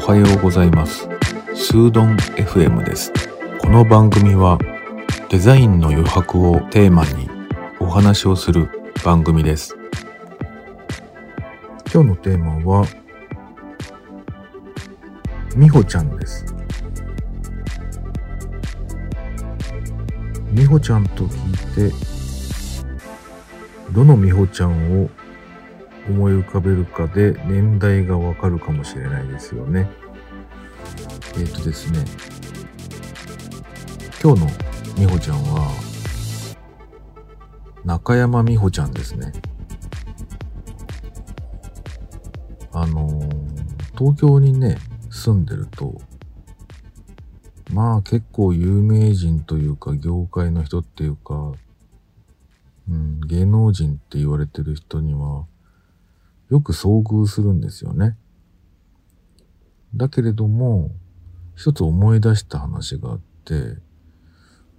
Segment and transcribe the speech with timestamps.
[0.00, 1.06] おはようございます。
[1.54, 3.12] スードン FM です。
[3.60, 4.58] この番組は
[5.28, 7.28] デザインの余白をテーマに
[7.78, 8.70] お話をする
[9.04, 9.76] 番組です。
[11.92, 12.86] 今日のテーマは
[15.54, 16.46] みほちゃんです。
[20.50, 22.11] みほちゃんと聞いて
[23.92, 25.10] どのみほちゃんを
[26.08, 29.86] 思い浮かべるかで年代がわかるかもしれないですよね。
[31.34, 32.02] えっ、ー、とですね、
[34.22, 34.46] 今日の
[34.98, 35.70] みほちゃんは、
[37.84, 39.30] 中山美穂ちゃんですね。
[42.72, 44.78] あのー、東京にね、
[45.10, 46.00] 住んでると、
[47.74, 51.52] まあ結構有名人というか、業界の人っていうか、
[52.88, 55.46] うん、芸能人って言われてる人には、
[56.50, 58.16] よく遭遇するんですよね。
[59.94, 60.90] だけれども、
[61.54, 63.76] 一つ思い出した話があって、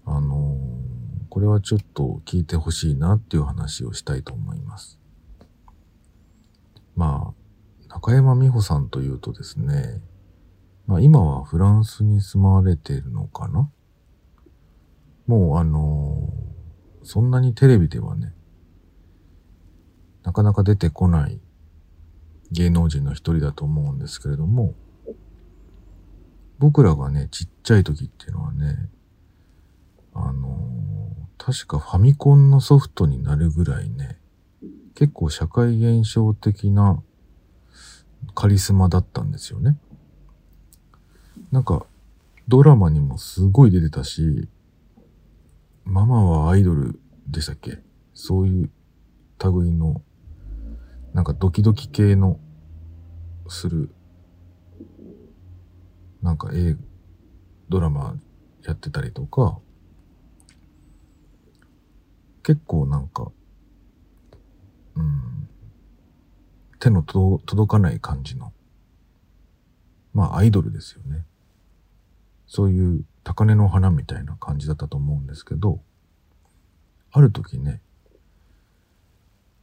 [0.05, 4.99] あのー、これはちょっと聞いてほしいなっていう話をしたいと思います。
[6.95, 7.33] ま
[7.89, 10.01] あ、中山美穂さんというとですね、
[10.85, 13.69] まあ今はフランスに住まわれているのかな
[15.27, 16.42] もうあのー、
[17.03, 18.33] そんなにテレビではね、
[20.23, 21.39] なかなか出てこない
[22.51, 24.73] 芸能人の一人だと思うんですけれども、
[26.59, 28.89] 僕らがね、ちっちゃい時っていうのはね、
[30.13, 34.17] あのー、確かファミコンのソフトになるぐらいね、
[34.95, 37.01] 結構社会現象的な
[38.35, 39.77] カリスマだったんですよね。
[41.51, 41.85] なんか、
[42.47, 44.47] ドラマにもすごい出てたし、
[45.85, 47.79] ママはアイドルでしたっけ？
[48.13, 48.69] そういう
[49.43, 50.01] 類の、
[51.13, 52.39] なんかドキドキ系の
[53.47, 53.93] する、
[56.21, 56.77] なんか映
[57.69, 58.15] ドラマ
[58.63, 59.59] やってたりとか、
[62.43, 63.31] 結構なんか、
[64.95, 65.49] うん、
[66.79, 68.53] 手の届かない感じの、
[70.13, 71.25] まあアイドルですよね。
[72.47, 75.81] そういう高嶺の花みたいな感じだったと思うんですけど、
[77.11, 77.81] ある時ね、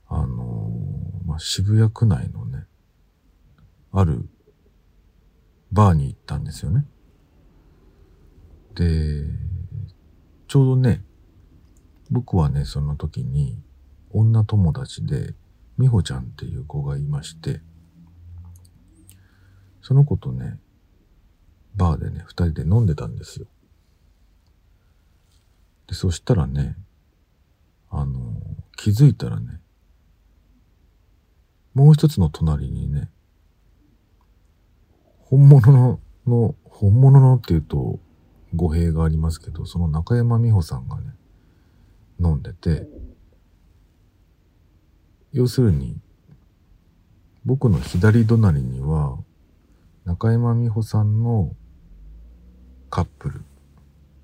[0.09, 2.67] あのー、まあ、渋谷区内のね、
[3.93, 4.29] ある
[5.73, 6.85] バーに行ったんですよね。
[8.75, 9.25] で、
[10.49, 11.05] ちょうどね、
[12.11, 13.63] 僕はね、その時に
[14.11, 15.35] 女友達で
[15.79, 17.61] 美穂ちゃんっていう子がいまして、
[19.83, 20.59] その子とね、
[21.75, 23.47] バーでね、二人で飲んでたんですよ。
[25.91, 26.77] で、そしたらね、
[27.91, 28.41] あの、
[28.77, 29.61] 気づいたらね、
[31.75, 33.11] もう一つの隣にね、
[35.19, 37.99] 本物の、の、本物のっていうと
[38.55, 41.13] 語弊がありますけど、その中山美穂さんがね、
[42.21, 42.87] 飲んでて、
[45.33, 45.99] 要するに、
[47.45, 49.19] 僕の左隣には、
[50.05, 51.53] 中山美穂さんの
[52.91, 53.45] カップル、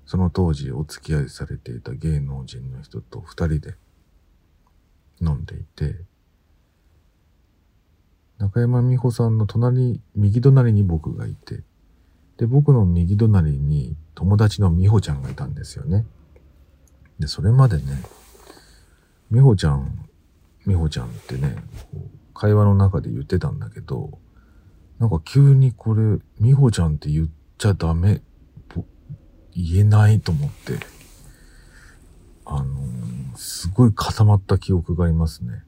[0.07, 3.75] その当時お付き合いされていた芸能人の人と二人で
[5.21, 5.99] 飲んでいて、
[8.37, 11.61] 中山美穂さんの隣、右隣に僕がいて、
[12.37, 16.05] で、僕の右隣に友達の美穂ちゃんがいたんですよね。
[17.19, 17.83] で、それまでね、
[19.29, 20.07] 美穂ちゃん、
[20.65, 21.57] 美穂ちゃんってね、
[22.33, 24.17] 会話の中で言ってたんだけど、
[24.99, 28.21] なんか急にこれ、美穂ちゃんって言っちゃダメ、
[29.57, 30.77] 言えないと思って、
[32.45, 35.63] あのー、すごい固まった記憶がありますね。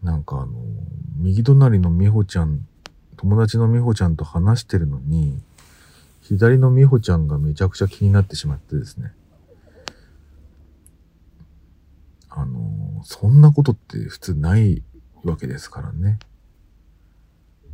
[0.00, 0.52] なんかあの、
[1.16, 2.66] 右隣の美穂ちゃん、
[3.16, 5.42] 友達の美穂ちゃんと話してるのに、
[6.20, 9.12] 左の美穂ちゃんがめちゃくちゃ気になってしまってですね。
[12.30, 14.84] あの、そんなことって普通ない
[15.24, 16.20] わけですからね。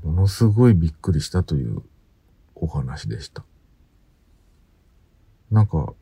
[0.02, 1.82] ものすごいびっくりしたという
[2.54, 3.44] お話でした。
[5.50, 5.92] なんか、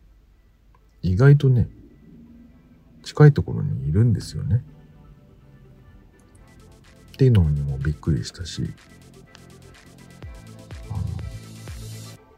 [1.01, 1.69] 意外とね、
[3.03, 4.63] 近いところにいるんですよね。
[7.15, 8.71] っていうのにもびっくりしたし、
[10.91, 10.99] あの、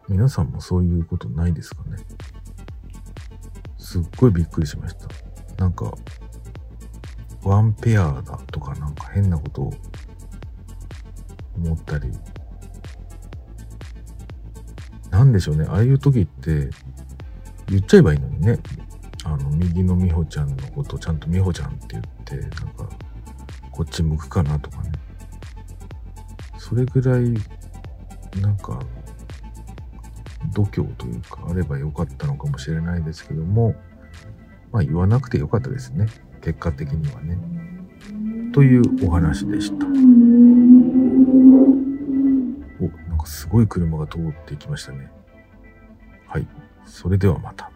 [0.08, 1.98] 皆さんもそういうことないですかね。
[3.76, 5.08] すっごいびっくりしました。
[5.56, 5.92] なんか、
[7.42, 9.72] ワンペアだとかなんか変なことを
[11.56, 12.12] 思ったり、
[15.10, 15.66] なんでしょうね。
[15.68, 16.70] ああいう時って
[17.70, 18.58] 言っちゃえばいいのにね。
[19.24, 22.88] あの、右の美穂ちゃんのことちゃんと美穂ちゃんって言って、なんか、
[23.70, 24.92] こっち向くかなとかね。
[26.58, 27.34] それぐらい、
[28.40, 28.80] なんか、
[30.52, 33.74] 度胸というか、あればよかったのかもしれないですけども、
[34.72, 36.06] まあ言わなくてよかったですね。
[36.40, 37.38] 結果的にはね。
[38.52, 39.86] というお話でした。
[39.86, 39.88] お、
[43.08, 45.10] なんかすごい車が通っていきましたね。
[46.26, 46.46] はい。
[46.90, 47.70] それではまた。